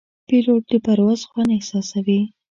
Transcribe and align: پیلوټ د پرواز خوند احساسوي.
پیلوټ 0.27 0.63
د 0.71 0.73
پرواز 0.85 1.21
خوند 1.29 1.49
احساسوي. 1.55 2.21